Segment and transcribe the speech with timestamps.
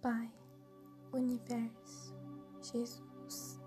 [0.00, 0.30] Pai,
[1.12, 2.14] Universo,
[2.62, 3.60] Jesus,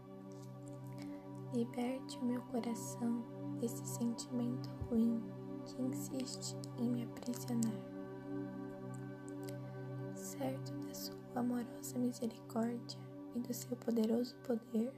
[1.54, 3.22] liberte o meu coração
[3.60, 5.22] desse sentimento ruim
[5.66, 7.82] que insiste em me aprisionar.
[10.16, 12.98] Certo da Sua amorosa misericórdia
[13.36, 14.94] e do Seu poderoso poder,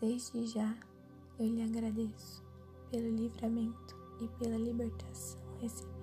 [0.00, 0.74] desde já
[1.38, 2.42] eu lhe agradeço
[2.90, 5.96] pelo livramento e pela libertação recebida.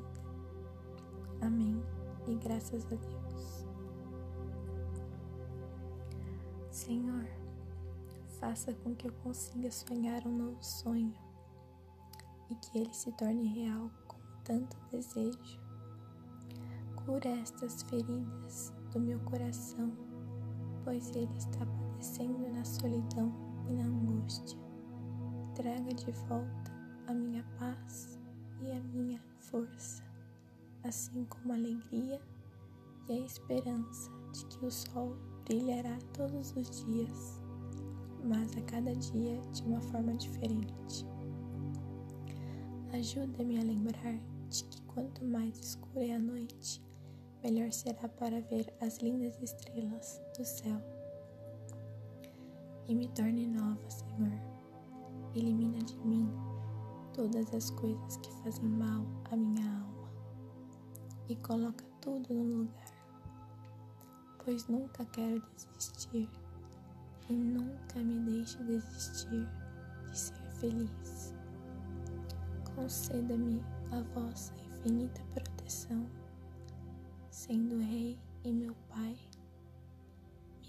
[1.41, 1.83] Amém
[2.27, 3.24] e graças a Deus.
[6.85, 7.25] Senhor,
[8.39, 11.15] faça com que eu consiga sonhar um novo sonho
[12.47, 15.59] e que ele se torne real como tanto desejo.
[17.03, 19.91] Cura estas feridas do meu coração,
[20.83, 23.33] pois ele está padecendo na solidão
[23.67, 24.59] e na angústia.
[25.55, 26.71] Traga de volta
[27.07, 28.19] a minha paz
[28.61, 30.03] e a minha força
[30.83, 32.21] assim como a alegria
[33.09, 37.41] e a esperança de que o sol brilhará todos os dias,
[38.23, 41.05] mas a cada dia de uma forma diferente.
[42.91, 46.81] Ajuda-me a lembrar de que quanto mais escura é a noite,
[47.43, 50.81] melhor será para ver as lindas estrelas do céu.
[52.87, 54.31] E me torne nova, Senhor.
[55.35, 56.29] Elimina de mim
[57.13, 60.09] todas as coisas que fazem mal à minha alma
[61.27, 62.94] e coloca tudo no lugar,
[64.45, 66.29] pois nunca quero desistir
[67.27, 69.49] e nunca me deixe desistir
[70.11, 71.33] de ser feliz.
[72.75, 76.07] Conceda-me a vossa infinita proteção,
[77.31, 79.17] sendo Rei e meu Pai,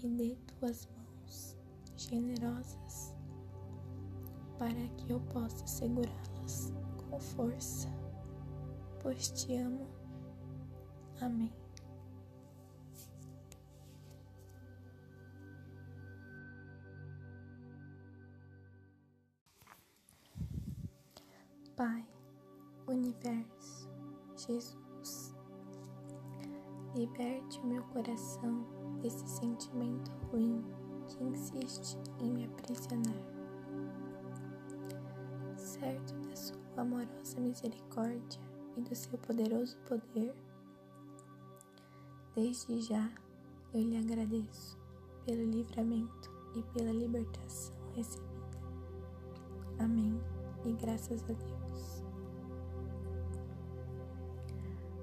[0.01, 1.55] me dê tuas mãos
[1.95, 3.13] generosas
[4.57, 6.73] para que eu possa segurá-las
[7.09, 7.87] com força,
[9.03, 9.87] pois te amo
[11.19, 11.66] Amém.
[21.77, 22.03] Pai,
[22.87, 23.87] Universo,
[24.35, 25.35] Jesus,
[26.95, 28.65] liberte o meu coração
[28.99, 30.65] desse sentimento ruim
[31.05, 33.21] que insiste em me aprisionar.
[35.55, 38.41] Certo da Sua amorosa misericórdia
[38.75, 40.33] e do Seu poderoso poder,
[42.33, 43.07] Desde já
[43.71, 44.79] eu lhe agradeço
[45.25, 48.57] pelo livramento e pela libertação recebida.
[49.77, 50.36] Amém
[50.67, 52.03] e graças a Deus.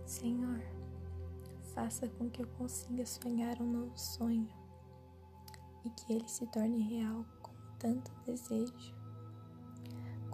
[0.05, 0.61] Senhor,
[1.75, 4.49] faça com que eu consiga sonhar um novo sonho
[5.85, 8.95] e que ele se torne real como tanto desejo.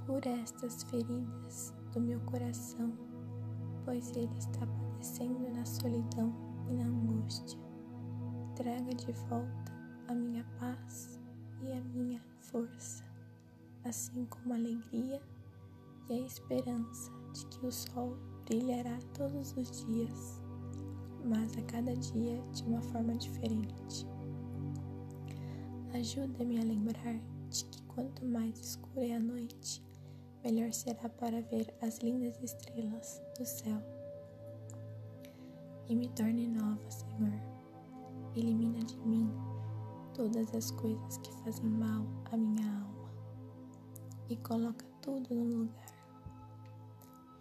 [0.05, 2.93] Cura estas feridas do meu coração,
[3.85, 6.35] pois ele está padecendo na solidão
[6.69, 7.59] e na angústia.
[8.57, 9.73] Traga de volta
[10.09, 11.21] a minha paz
[11.63, 13.05] e a minha força,
[13.85, 15.21] assim como a alegria
[16.09, 20.41] e a esperança de que o sol brilhará todos os dias,
[21.25, 24.07] mas a cada dia de uma forma diferente.
[25.95, 27.19] Ajuda-me a lembrar
[27.49, 29.83] de que quanto mais escura é a noite,
[30.45, 33.81] melhor será para ver as lindas estrelas do céu
[35.91, 37.33] e me torne nova, Senhor.
[38.37, 39.29] Elimina de mim
[40.15, 42.90] todas as coisas que fazem mal à minha alma
[44.31, 45.93] e coloca tudo no lugar,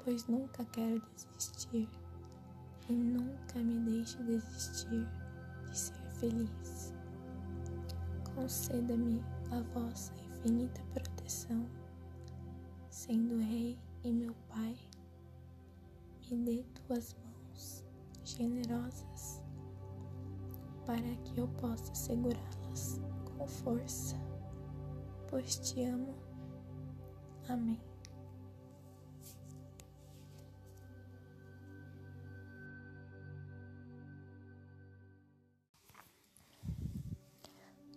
[0.03, 1.87] pois nunca quero desistir
[2.89, 5.07] e nunca me deixe desistir
[5.69, 6.93] de ser feliz.
[8.33, 11.63] Conceda-me a vossa infinita proteção,
[12.89, 14.75] sendo Rei e meu Pai,
[16.31, 17.85] me dê tuas mãos
[18.23, 19.43] generosas
[20.87, 22.99] para que eu possa segurá-las
[23.37, 24.15] com força,
[25.29, 26.28] pois te amo.
[27.49, 27.81] Amém.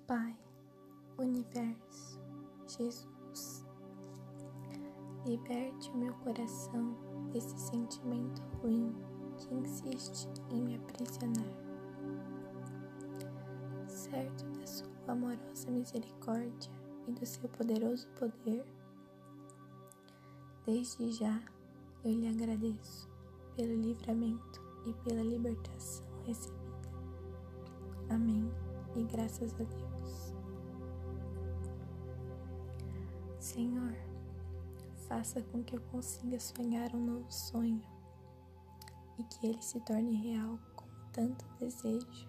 [0.07, 0.35] Pai,
[1.19, 2.19] Universo,
[2.67, 3.67] Jesus,
[5.27, 6.97] liberte o meu coração
[7.31, 8.95] desse sentimento ruim
[9.37, 11.53] que insiste em me aprisionar.
[13.87, 16.73] Certo da Sua amorosa misericórdia
[17.07, 18.65] e do Seu poderoso poder,
[20.65, 21.43] desde já
[22.05, 23.09] eu lhe agradeço
[23.57, 26.63] pelo livramento e pela libertação recebida.
[28.09, 28.51] Amém
[28.97, 30.35] e graças a Deus.
[33.39, 33.95] Senhor,
[35.09, 37.83] faça com que eu consiga sonhar um novo sonho
[39.19, 42.29] e que ele se torne real como tanto desejo.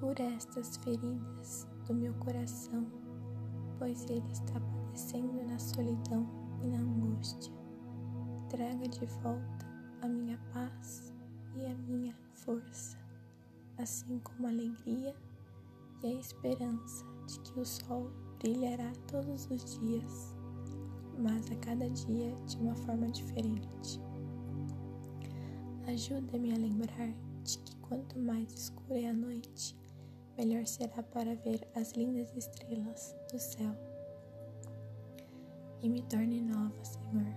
[0.00, 2.86] Cura estas feridas do meu coração,
[3.78, 7.52] pois ele está padecendo na solidão e na angústia.
[8.48, 9.66] Traga de volta
[10.02, 11.12] a minha paz
[11.56, 12.96] e a minha força,
[13.76, 15.14] assim como a alegria
[16.02, 20.34] e a esperança de que o sol brilhará todos os dias,
[21.18, 24.00] mas a cada dia de uma forma diferente.
[25.86, 27.12] Ajuda-me a lembrar
[27.42, 29.76] de que quanto mais escura é a noite,
[30.36, 33.87] melhor será para ver as lindas estrelas do céu.
[35.80, 37.34] E me torne nova, Senhor.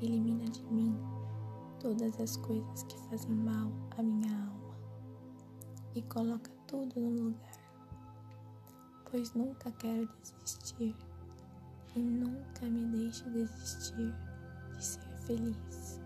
[0.00, 0.96] Elimina de mim
[1.80, 4.74] todas as coisas que fazem mal à minha alma
[5.94, 7.58] e coloca tudo no lugar,
[9.10, 10.94] pois nunca quero desistir
[11.96, 14.14] e nunca me deixe desistir
[14.76, 16.00] de ser feliz.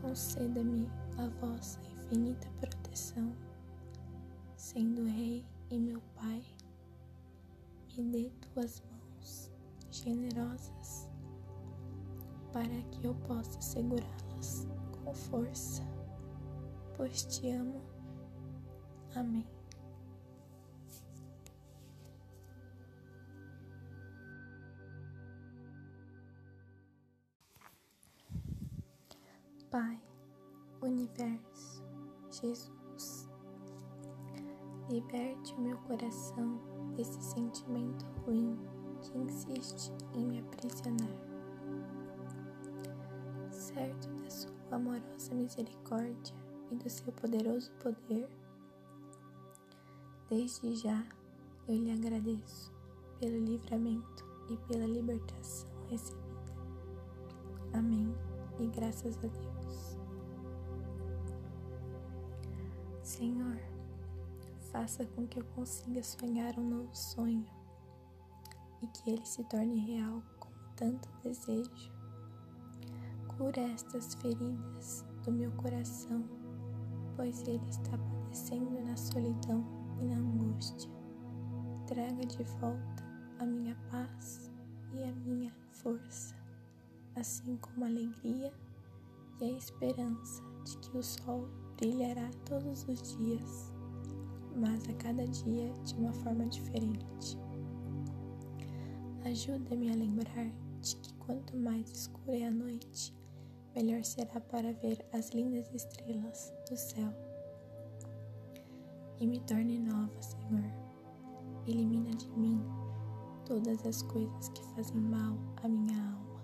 [0.00, 3.32] Conceda-me a vossa infinita proteção,
[4.56, 6.42] sendo Rei e meu Pai,
[7.96, 8.99] me dê tuas mãos
[10.02, 11.08] generosas
[12.52, 14.66] para que eu possa segurá-las
[15.04, 15.82] com força,
[16.96, 17.80] pois te amo.
[19.14, 19.46] Amém.
[29.70, 30.00] Pai,
[30.82, 31.84] Universo,
[32.28, 33.28] Jesus,
[34.88, 36.58] liberte o meu coração
[36.96, 38.58] desse sentimento ruim
[39.00, 41.08] que insiste em me aprisionar.
[43.50, 46.34] Certo da Sua amorosa misericórdia
[46.70, 48.28] e do Seu poderoso poder,
[50.28, 51.04] desde já
[51.68, 52.72] eu lhe agradeço
[53.18, 56.20] pelo livramento e pela libertação recebida.
[57.72, 58.14] Amém
[58.58, 59.96] e graças a Deus.
[63.02, 63.58] Senhor,
[64.72, 67.59] faça com que eu consiga sonhar um novo sonho
[68.82, 71.92] e que ele se torne real como tanto desejo.
[73.36, 76.24] Cura estas feridas do meu coração,
[77.16, 79.64] pois ele está padecendo na solidão
[80.00, 80.90] e na angústia.
[81.86, 83.04] Traga de volta
[83.38, 84.50] a minha paz
[84.92, 86.34] e a minha força,
[87.16, 88.52] assim como a alegria
[89.40, 93.72] e a esperança de que o sol brilhará todos os dias,
[94.56, 97.38] mas a cada dia de uma forma diferente.
[99.24, 100.50] Ajuda-me a lembrar
[100.80, 103.14] de que quanto mais escura é a noite,
[103.74, 107.12] melhor será para ver as lindas estrelas do céu.
[109.18, 110.64] E me torne nova, Senhor.
[111.66, 112.60] Elimina de mim
[113.44, 116.40] todas as coisas que fazem mal à minha alma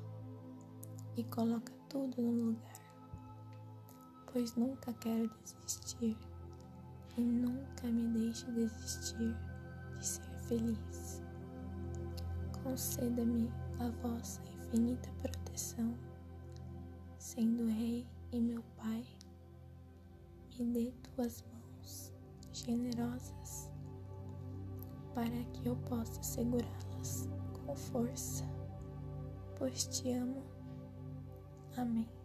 [1.17, 2.87] e coloca tudo no lugar
[4.37, 5.31] pois nunca quero
[5.65, 6.15] desistir
[7.17, 9.35] e nunca me deixe desistir
[9.99, 11.26] de ser feliz.
[12.67, 13.49] Conceda-me
[13.79, 15.95] a vossa infinita proteção,
[17.17, 19.07] sendo Rei e meu Pai,
[20.59, 22.13] me dê tuas mãos
[22.53, 23.71] generosas
[25.15, 27.29] para que eu possa segurá-las
[27.65, 28.45] com força,
[29.57, 30.43] pois te amo.
[31.77, 32.16] Amém.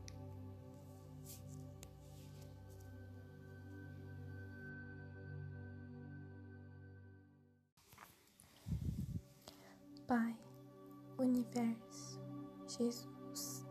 [11.41, 12.19] Universo,
[12.67, 13.65] Jesus,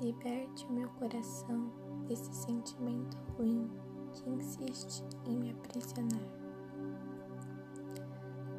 [0.00, 1.70] liberte o meu coração
[2.08, 3.70] desse sentimento ruim
[4.14, 6.26] que insiste em me aprisionar.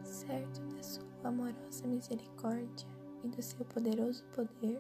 [0.04, 2.88] Certo da Sua amorosa misericórdia
[3.24, 4.80] e do Seu poderoso poder,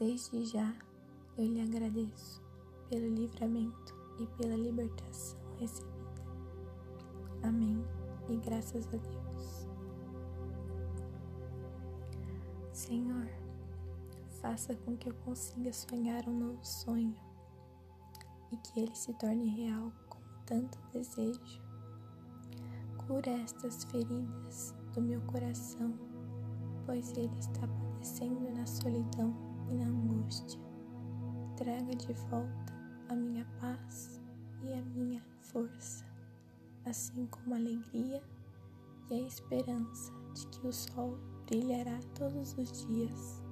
[0.00, 0.74] desde já
[1.38, 2.42] eu lhe agradeço
[2.90, 5.94] pelo livramento e pela libertação recebida.
[7.44, 7.84] Amém
[8.28, 9.23] e graças a Deus.
[12.86, 13.30] Senhor,
[14.42, 17.16] faça com que eu consiga sonhar um novo sonho
[18.52, 21.62] e que ele se torne real como tanto desejo.
[23.06, 25.98] Cura estas feridas do meu coração,
[26.84, 29.34] pois ele está padecendo na solidão
[29.70, 30.60] e na angústia.
[31.56, 32.74] Traga de volta
[33.08, 34.20] a minha paz
[34.62, 36.04] e a minha força,
[36.84, 38.22] assim como a alegria
[39.10, 43.42] e a esperança de que o sol brilhará todos os dias,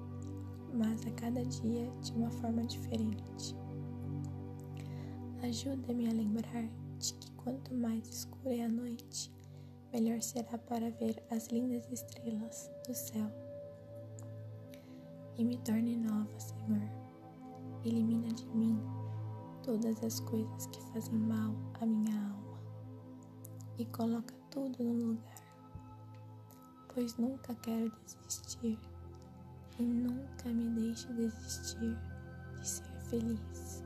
[0.72, 3.54] mas a cada dia de uma forma diferente.
[5.42, 6.68] Ajuda-me a lembrar
[6.98, 9.32] de que quanto mais escura é a noite,
[9.92, 13.30] melhor será para ver as lindas estrelas do céu.
[15.36, 16.88] E me torne nova, Senhor.
[17.84, 18.78] elimina de mim
[19.62, 22.42] todas as coisas que fazem mal à minha alma
[23.78, 25.41] e coloca tudo no lugar,
[26.94, 28.78] pois nunca quero desistir
[29.78, 31.96] e nunca me deixe desistir
[32.54, 33.84] de ser feliz.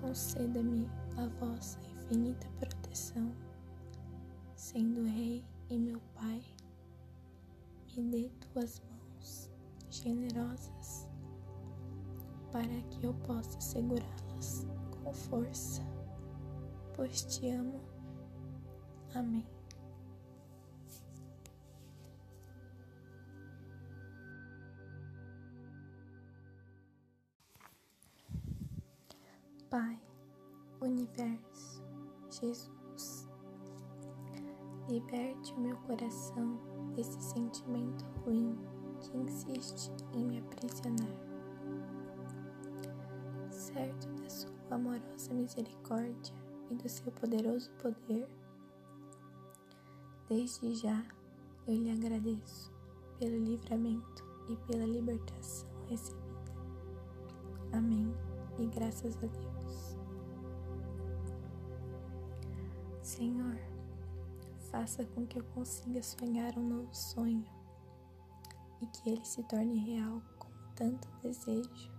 [0.00, 3.32] Conceda-me a vossa infinita proteção,
[4.56, 6.42] sendo Rei e meu Pai,
[7.96, 9.50] me dê tuas mãos
[9.90, 11.08] generosas
[12.52, 14.66] para que eu possa segurá-las
[15.02, 15.82] com força,
[16.94, 17.80] pois te amo.
[19.14, 19.57] Amém.
[29.70, 30.00] Pai,
[30.80, 31.82] Universo,
[32.30, 33.28] Jesus,
[34.88, 36.58] liberte o meu coração
[36.94, 38.56] desse sentimento ruim
[38.98, 41.28] que insiste em me aprisionar
[43.50, 46.34] certo da sua amorosa misericórdia
[46.70, 48.26] e do seu poderoso poder,
[50.30, 51.04] desde já
[51.66, 52.72] eu lhe agradeço
[53.18, 56.26] pelo livramento e pela libertação recebida.
[57.72, 58.14] Amém
[58.58, 59.57] e graças a Deus.
[63.18, 63.58] Senhor,
[64.70, 67.44] faça com que eu consiga sonhar um novo sonho
[68.80, 71.90] e que ele se torne real como tanto desejo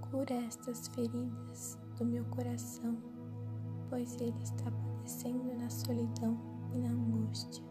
[0.00, 2.96] Cura estas feridas do meu coração,
[3.90, 6.38] pois ele está padecendo na solidão
[6.72, 7.62] e na angústia.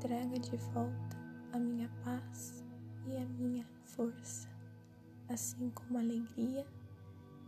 [0.00, 1.18] Traga de volta
[1.54, 2.62] a minha paz
[3.06, 4.50] e a minha força,
[5.30, 6.66] assim como a alegria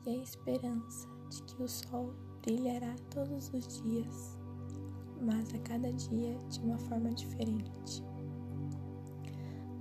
[0.06, 2.14] e a esperança de que o sol
[2.44, 4.38] brilhará todos os dias,
[5.22, 8.04] mas a cada dia de uma forma diferente.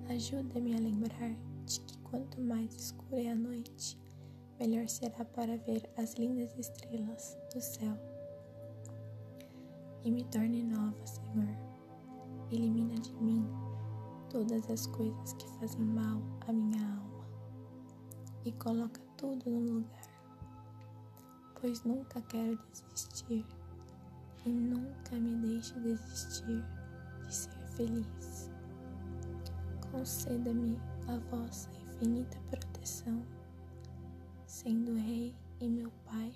[0.07, 3.99] Ajuda-me a lembrar de que quanto mais escura é a noite,
[4.59, 7.97] melhor será para ver as lindas estrelas do céu.
[10.05, 11.57] E me torne nova, Senhor.
[12.49, 13.45] Elimina de mim
[14.29, 17.27] todas as coisas que fazem mal à minha alma
[18.45, 20.12] e coloca tudo no lugar,
[21.63, 23.45] pois nunca quero desistir
[24.45, 26.61] e nunca me deixe desistir
[27.25, 28.51] de ser feliz.
[29.89, 30.77] Conceda-me
[31.07, 33.25] a vossa infinita proteção
[34.45, 36.33] sendo Rei e meu Pai,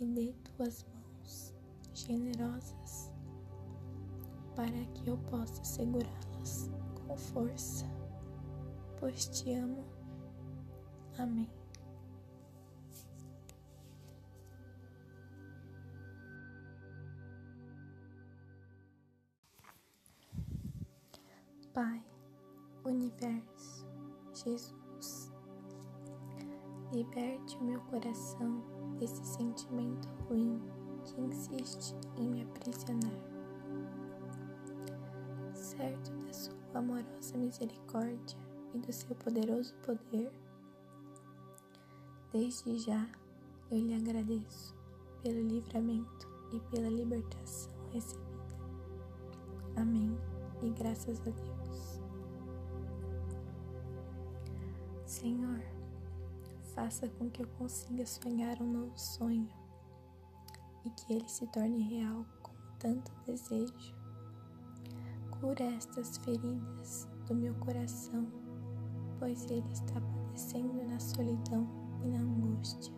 [0.00, 1.54] me dê tuas mãos
[1.92, 3.12] generosas
[4.54, 6.70] para que eu possa segurá-las
[7.06, 7.84] com força,
[8.98, 9.84] pois te amo.
[11.18, 11.55] Amém.
[23.16, 23.86] Universo,
[24.34, 25.32] Jesus
[26.92, 28.62] Liberte o meu coração
[28.98, 30.60] desse sentimento ruim
[31.04, 33.18] que insiste em me aprisionar.
[35.54, 38.38] Certo da sua amorosa misericórdia
[38.74, 40.30] e do seu poderoso poder,
[42.32, 43.08] desde já
[43.70, 44.74] eu lhe agradeço
[45.22, 48.26] pelo livramento e pela libertação recebida.
[49.76, 50.16] Amém
[50.62, 51.55] e graças a Deus.
[55.20, 55.62] Senhor,
[56.74, 59.48] faça com que eu consiga sonhar um novo sonho
[60.84, 63.94] e que ele se torne real como tanto desejo.
[65.40, 68.30] Cura estas feridas do meu coração,
[69.18, 71.66] pois ele está padecendo na solidão
[72.04, 72.92] e na angústia.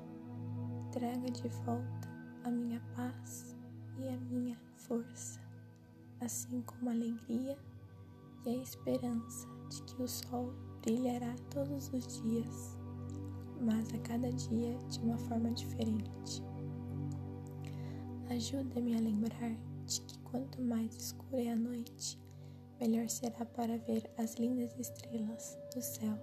[0.91, 2.09] Traga de volta
[2.43, 3.57] a minha paz
[3.97, 5.41] e a minha força,
[6.21, 7.57] assim como a alegria
[8.45, 12.79] e a esperança de que o sol brilhará todos os dias
[13.61, 16.43] mas a cada dia de uma forma diferente.
[18.31, 19.55] Ajuda-me a lembrar
[19.85, 22.19] de que quanto mais escura é a noite,
[22.81, 26.17] melhor será para ver as lindas estrelas do céu.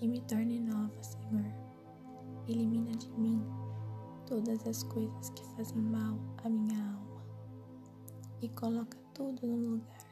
[0.00, 1.52] E me torne nova, Senhor.
[2.48, 3.42] Elimina de mim
[4.26, 7.24] todas as coisas que fazem mal à minha alma
[8.40, 10.03] e coloca tudo no lugar,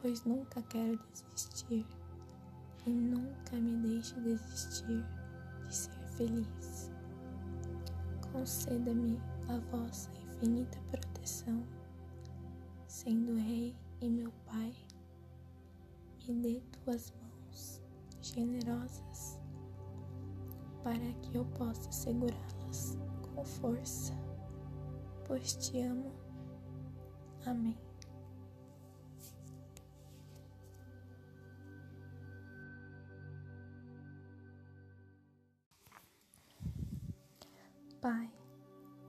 [0.00, 1.86] pois nunca quero desistir
[2.86, 5.04] e nunca me deixe desistir
[5.66, 6.90] de ser feliz.
[8.32, 11.62] Conceda-me a vossa infinita proteção,
[12.86, 14.72] sendo Rei e meu Pai,
[16.26, 17.82] me dê tuas mãos
[18.20, 19.38] generosas
[20.82, 22.96] para que eu possa segurá-las
[23.34, 24.14] com força,
[25.26, 26.12] pois te amo.
[27.44, 27.87] Amém.
[38.00, 38.30] Pai,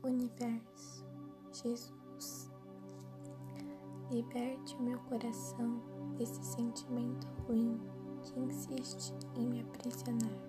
[0.04, 1.06] Universo,
[1.52, 2.50] Jesus,
[4.10, 5.80] liberte o meu coração
[6.18, 7.80] desse sentimento ruim
[8.24, 10.42] que insiste em me aprisionar.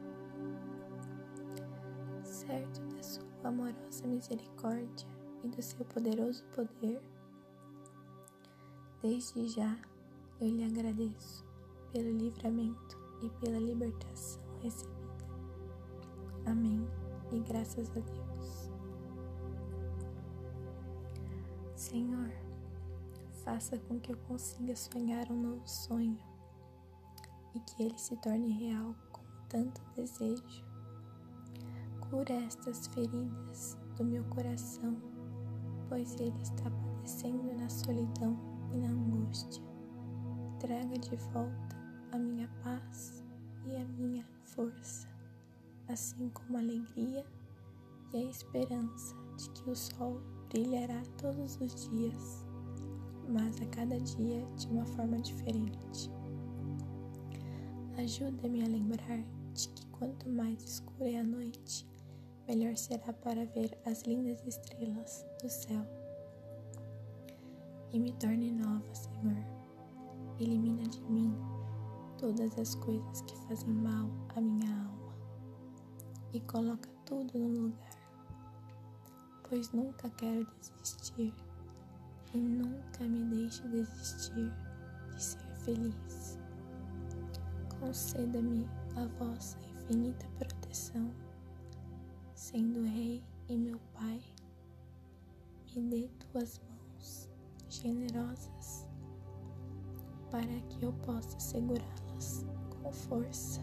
[2.24, 5.06] Certo da Sua amorosa misericórdia
[5.44, 7.02] e do Seu poderoso poder,
[9.02, 9.76] desde já
[10.40, 11.44] eu lhe agradeço
[11.92, 14.98] pelo livramento e pela libertação recebida.
[16.46, 16.88] Amém
[17.32, 18.29] e graças a Deus.
[21.90, 22.30] Senhor,
[23.42, 26.16] faça com que eu consiga sonhar um novo sonho
[27.52, 30.64] e que ele se torne real como tanto desejo.
[32.08, 34.96] Cura estas feridas do meu coração,
[35.88, 38.38] pois ele está padecendo na solidão
[38.72, 39.64] e na angústia.
[40.60, 41.76] Traga de volta
[42.12, 43.24] a minha paz
[43.66, 45.08] e a minha força,
[45.88, 47.26] assim como a alegria
[48.12, 52.44] e a esperança de que o sol brilhará todos os dias,
[53.28, 56.10] mas a cada dia de uma forma diferente.
[57.96, 59.22] Ajuda-me a lembrar
[59.54, 61.88] de que quanto mais escura é a noite,
[62.48, 65.86] melhor será para ver as lindas estrelas do céu.
[67.92, 69.44] E me torne nova, Senhor.
[70.38, 71.34] Elimina de mim
[72.18, 75.14] todas as coisas que fazem mal à minha alma
[76.32, 77.89] e coloca tudo no lugar,
[79.50, 81.34] pois nunca quero desistir
[82.32, 84.52] e nunca me deixe desistir
[85.12, 86.38] de ser feliz.
[87.80, 91.12] Conceda-me a vossa infinita proteção,
[92.32, 94.22] sendo Rei e meu Pai,
[95.74, 97.28] me dê tuas mãos
[97.68, 98.86] generosas
[100.30, 102.46] para que eu possa segurá-las
[102.80, 103.60] com força,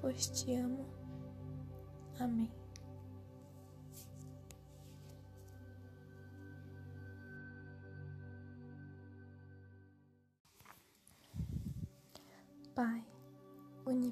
[0.00, 0.84] pois te amo.
[2.20, 2.55] Amém.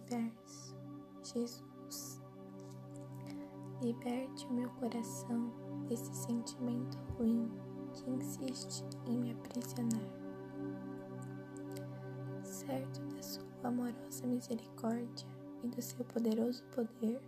[0.05, 0.77] Universo,
[1.23, 2.21] Jesus,
[3.81, 5.51] liberte o meu coração
[5.89, 7.51] desse sentimento ruim
[7.95, 10.25] que insiste em me aprisionar
[12.43, 15.27] certo da Sua amorosa misericórdia
[15.63, 17.21] e do Seu poderoso poder,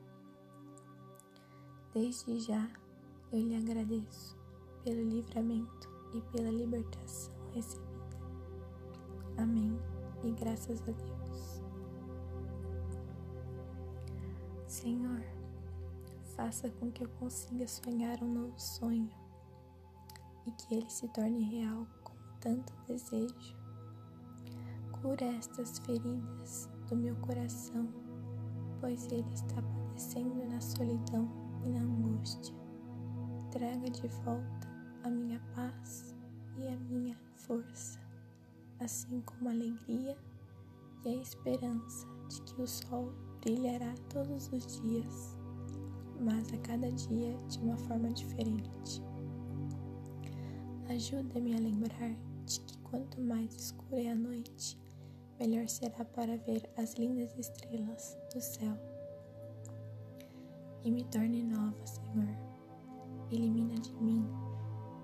[1.94, 2.68] desde já
[3.32, 4.36] eu lhe agradeço
[4.84, 7.86] pelo livramento e pela libertação recebida.
[9.38, 9.78] Amém
[10.24, 11.25] e graças a Deus.
[14.86, 15.20] Senhor,
[16.36, 19.10] faça com que eu consiga sonhar um novo sonho
[20.46, 23.56] e que ele se torne real como tanto desejo
[25.02, 27.88] Cura estas feridas do meu coração,
[28.80, 31.28] pois ele está padecendo na solidão
[31.64, 32.54] e na angústia.
[33.50, 34.68] Traga de volta
[35.02, 36.14] a minha paz
[36.58, 37.98] e a minha força,
[38.78, 40.16] assim como a alegria
[41.04, 45.38] e a esperança de que o sol brilhará todos os dias,
[46.20, 49.00] mas a cada dia de uma forma diferente.
[50.88, 52.10] Ajuda-me a lembrar
[52.44, 54.76] de que quanto mais escura é a noite,
[55.38, 58.76] melhor será para ver as lindas estrelas do céu.
[60.82, 62.36] E me torne nova, Senhor.
[63.30, 64.26] Elimina de mim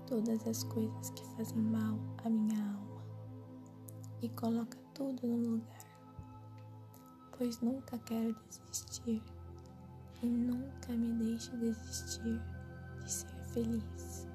[0.05, 3.03] todas as coisas que fazem mal à minha alma
[4.21, 5.82] e coloca tudo no lugar,
[7.43, 9.21] pois nunca quero desistir
[10.21, 12.41] e nunca me deixe desistir
[13.03, 14.29] de ser feliz.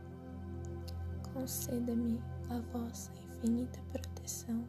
[1.32, 4.62] Conceda-me a vossa infinita proteção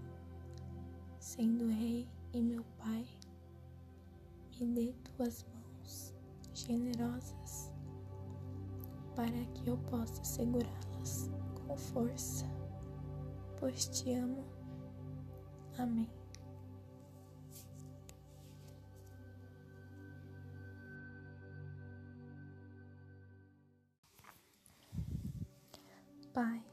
[1.19, 3.06] sendo Rei e meu Pai,
[4.58, 6.15] me dê tuas mãos
[6.54, 7.73] generosas
[9.17, 11.30] para que eu possa segurá-las
[11.67, 12.45] com força,
[13.60, 14.45] pois te amo.
[15.78, 16.18] Amém.
[26.39, 26.63] Pai,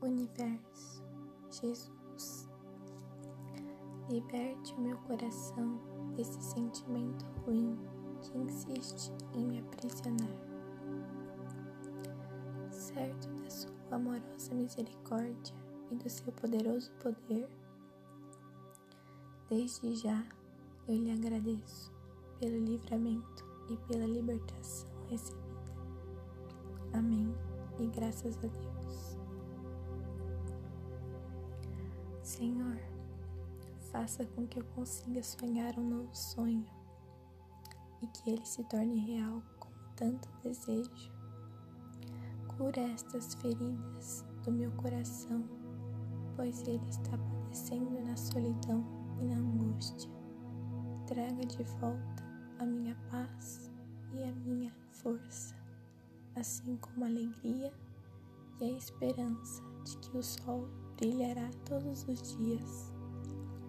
[0.00, 1.04] Universo,
[1.50, 2.48] Jesus
[4.08, 5.78] Liberte o meu coração
[6.16, 7.78] desse sentimento ruim
[8.22, 10.34] que insiste em me aprisionar.
[12.70, 15.54] Certo da Sua amorosa misericórdia
[15.90, 17.50] e do Seu poderoso poder,
[19.50, 20.24] desde já
[20.88, 21.92] eu lhe agradeço
[22.40, 25.44] pelo livramento e pela libertação recebida.
[26.94, 27.34] Amém
[27.78, 28.75] e graças a Deus.
[32.36, 32.78] Senhor,
[33.90, 36.66] faça com que eu consiga sonhar um novo sonho
[38.02, 41.10] e que ele se torne real como tanto desejo.
[42.46, 45.48] Cura estas feridas do meu coração,
[46.36, 48.84] pois ele está padecendo na solidão
[49.18, 50.10] e na angústia.
[51.06, 52.22] Traga de volta
[52.58, 53.70] a minha paz
[54.12, 55.54] e a minha força,
[56.34, 57.72] assim como a alegria
[58.60, 62.92] e a esperança de que o sol brilhará todos os dias,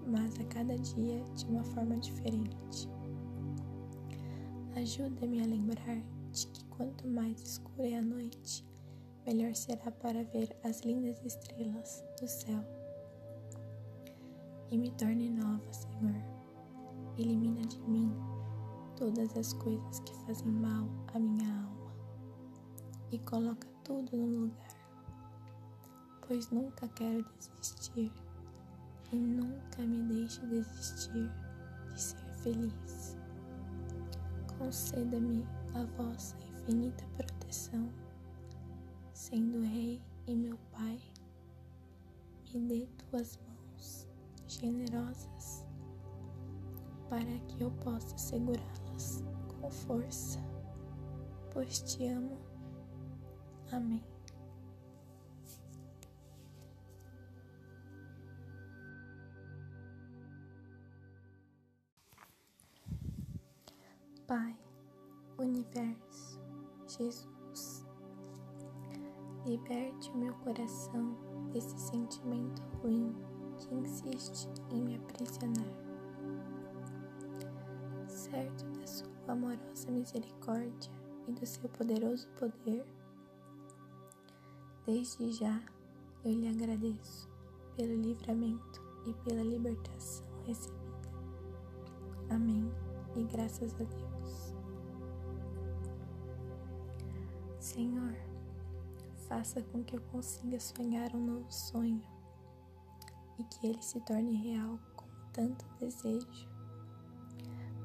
[0.07, 2.89] mas a cada dia de uma forma diferente.
[4.75, 8.65] Ajuda-me a lembrar de que quanto mais escura é a noite,
[9.25, 12.63] melhor será para ver as lindas estrelas do céu.
[14.69, 16.15] E me torne nova, Senhor.
[17.17, 18.11] Elimina de mim
[18.95, 21.77] todas as coisas que fazem mal à minha alma
[23.11, 24.66] e coloca tudo no lugar,
[26.27, 28.11] pois nunca quero desistir
[29.11, 31.31] e nunca me deixe desistir
[31.93, 33.17] de ser feliz.
[34.57, 37.89] Conceda-me a vossa infinita proteção
[39.17, 41.01] sendo Rei e meu Pai,
[42.53, 44.07] me dê tuas mãos
[44.47, 45.65] generosas
[47.09, 49.23] para que eu possa segurá-las
[49.59, 50.39] com força,
[51.51, 52.37] pois te amo.
[53.71, 54.16] Amém.
[64.27, 64.53] Pai,
[65.39, 66.37] Universo,
[66.85, 67.85] Jesus
[69.45, 71.15] Liberte o meu coração
[71.53, 73.15] desse sentimento ruim
[73.57, 75.73] que insiste em me aprisionar.
[78.09, 80.91] Certo da sua amorosa misericórdia
[81.29, 82.85] e do seu poderoso poder,
[84.85, 85.61] desde já
[86.25, 87.29] eu lhe agradeço
[87.77, 91.09] pelo livramento e pela libertação recebida.
[92.29, 92.69] Amém
[93.15, 94.16] e graças a Deus.
[97.77, 98.15] Senhor,
[99.27, 102.01] faça com que eu consiga sonhar um novo sonho
[103.37, 106.49] e que ele se torne real como tanto desejo.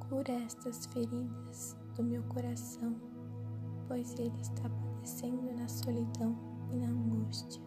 [0.08, 2.96] Cura estas feridas do meu coração,
[3.86, 6.38] pois ele está padecendo na solidão
[6.70, 7.62] e na angústia.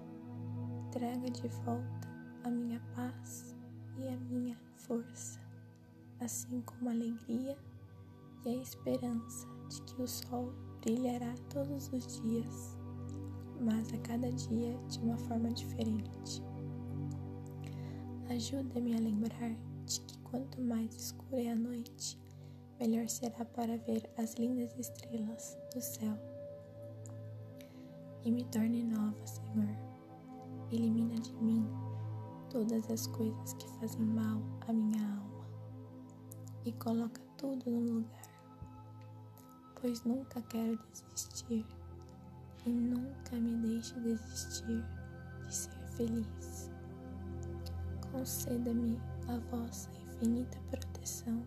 [0.92, 2.10] Traga de volta
[2.44, 3.56] a minha paz
[4.00, 5.40] e a minha força,
[6.20, 7.56] assim como a alegria
[8.44, 12.76] e a esperança de que o sol brilhará todos os dias
[13.60, 16.44] mas a cada dia de uma forma diferente.
[18.30, 22.20] Ajuda-me a lembrar de que quanto mais escura é a noite,
[22.80, 26.18] melhor será para ver as lindas estrelas do céu.
[28.24, 29.78] E me torne nova, Senhor.
[30.72, 31.66] Elimina de mim
[32.50, 35.46] todas as coisas que fazem mal à minha alma
[36.66, 38.25] e coloca tudo no lugar,
[39.86, 41.64] pois nunca quero desistir
[42.66, 44.84] e nunca me deixe desistir
[45.44, 46.72] de ser feliz.
[48.12, 51.46] Conceda-me a vossa infinita proteção,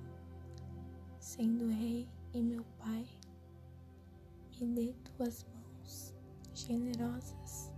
[1.19, 3.05] sendo Rei e meu Pai.
[4.61, 6.15] Me dê tuas mãos
[6.55, 7.73] generosas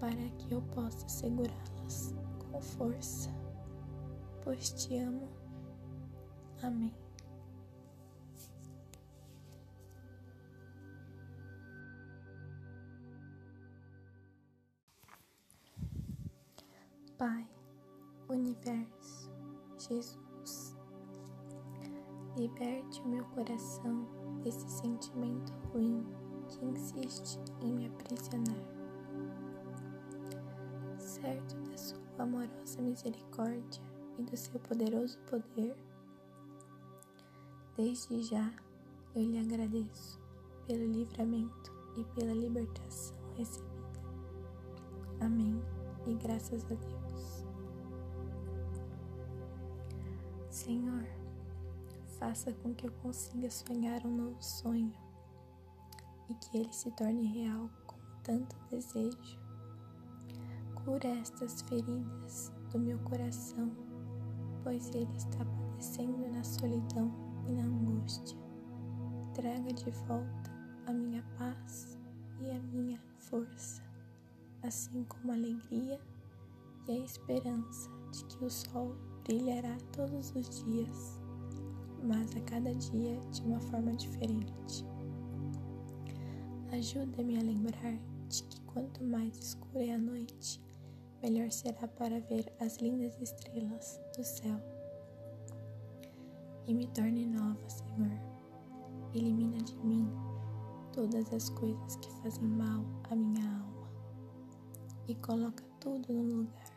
[0.00, 2.12] para que eu possa segurá-las
[2.50, 3.30] com força,
[4.42, 5.28] pois te amo.
[6.60, 7.01] Amém.
[17.22, 17.46] Pai,
[18.28, 19.30] Universo,
[19.78, 20.76] Jesus,
[22.36, 24.08] liberte o meu coração
[24.42, 26.04] desse sentimento ruim
[26.48, 28.64] que insiste em me aprisionar.
[30.98, 33.80] Certo da Sua amorosa misericórdia
[34.18, 35.76] e do seu poderoso poder,
[37.76, 38.52] desde já
[39.14, 40.20] eu lhe agradeço
[40.66, 44.02] pelo livramento e pela libertação recebida.
[45.20, 45.62] Amém
[46.04, 47.01] e graças a Deus.
[50.72, 51.06] Senhor,
[52.18, 54.90] faça com que eu consiga sonhar um novo sonho
[56.30, 59.38] e que ele se torne real como tanto desejo.
[60.82, 63.70] Cura estas feridas do meu coração,
[64.62, 67.12] pois ele está padecendo na solidão
[67.46, 68.38] e na angústia.
[69.34, 70.50] Traga de volta
[70.86, 71.98] a minha paz
[72.40, 73.82] e a minha força,
[74.62, 76.00] assim como a alegria
[76.88, 81.20] e a esperança de que o sol brilhará todos os dias,
[82.02, 84.84] mas a cada dia de uma forma diferente.
[86.72, 90.60] Ajuda-me a lembrar de que quanto mais escura é a noite,
[91.22, 94.58] melhor será para ver as lindas estrelas do céu.
[96.66, 98.18] E me torne nova, Senhor.
[99.14, 100.08] elimina de mim
[100.92, 103.88] todas as coisas que fazem mal à minha alma
[105.08, 106.71] e coloca tudo no lugar,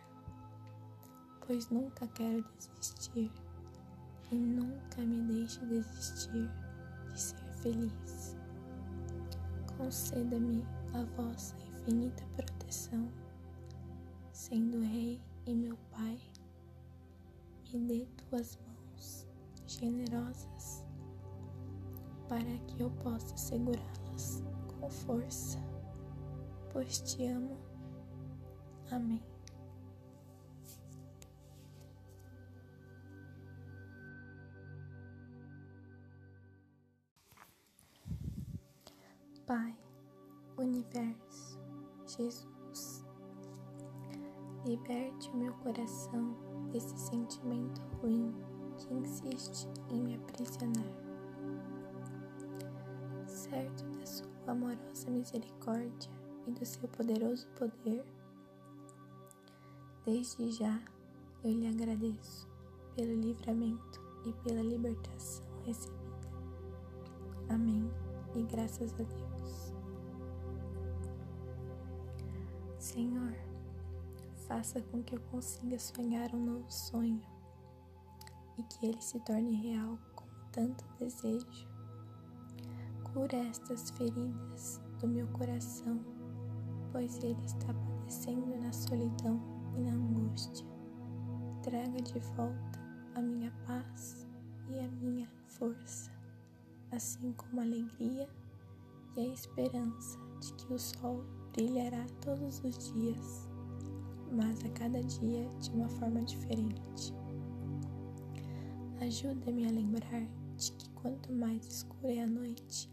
[1.45, 3.31] pois nunca quero desistir
[4.31, 6.49] e nunca me deixe desistir
[7.11, 8.35] de ser feliz.
[9.77, 13.11] Conceda-me a vossa infinita proteção,
[14.31, 16.19] sendo Rei e meu Pai,
[17.73, 19.27] me dê tuas mãos
[19.67, 20.83] generosas
[22.27, 24.43] para que eu possa segurá-las
[24.79, 25.59] com força,
[26.71, 27.57] pois te amo.
[28.91, 29.34] Amém.
[39.47, 39.75] Pai,
[40.57, 41.59] Universo,
[42.07, 43.05] Jesus,
[44.65, 46.35] liberte o meu coração
[46.71, 48.33] desse sentimento ruim
[48.75, 50.91] que insiste em me aprisionar.
[53.27, 56.11] Certo da sua amorosa misericórdia
[56.47, 58.03] e do seu poderoso poder,
[60.03, 60.81] desde já
[61.43, 62.47] eu lhe agradeço
[62.95, 66.01] pelo livramento e pela libertação recebida.
[67.49, 68.04] Amém
[68.35, 69.73] e graças a Deus.
[72.77, 73.35] Senhor,
[74.47, 77.21] faça com que eu consiga sonhar um novo sonho
[78.57, 81.75] e que ele se torne real como tanto desejo
[83.15, 85.97] Cura estas feridas do meu coração,
[86.91, 89.39] pois ele está padecendo na solidão
[89.73, 90.67] e na angústia.
[91.63, 92.79] Traga de volta
[93.15, 94.27] a minha paz
[94.67, 96.11] e a minha força,
[96.95, 98.27] assim como a alegria
[99.17, 103.49] e a esperança de que o sol brilhará todos os dias,
[104.31, 107.13] mas a cada dia de uma forma diferente.
[109.01, 112.89] Ajuda-me a lembrar de que quanto mais escura é a noite,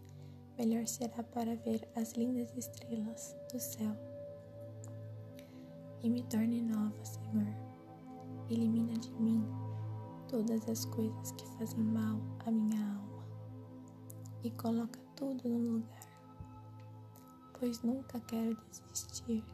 [0.58, 3.96] melhor será para ver as lindas estrelas do céu.
[6.02, 7.46] E me torne nova, Senhor.
[8.50, 9.46] Elimina de mim
[10.28, 13.11] todas as coisas que fazem mal à minha alma
[14.44, 16.00] e coloca tudo no lugar,
[17.58, 19.44] pois nunca quero desistir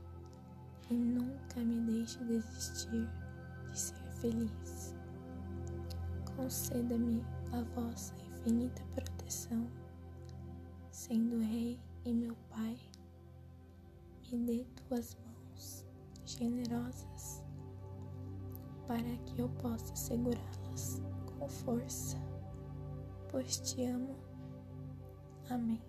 [0.91, 3.09] e nunca me deixe desistir
[3.71, 4.95] de ser feliz.
[6.37, 7.23] Conceda-me
[7.53, 9.69] a vossa infinita proteção
[10.99, 12.77] sendo Rei e meu Pai,
[14.31, 15.87] me dê tuas mãos
[16.27, 17.43] generosas
[18.87, 21.01] para que eu possa segurá-las
[21.39, 22.19] com força,
[23.31, 24.28] pois te amo.
[25.51, 25.81] Amém.